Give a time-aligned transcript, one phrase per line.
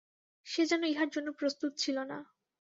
[0.47, 2.17] সে যেন ইহার জন্য প্রস্তুত ছিল না।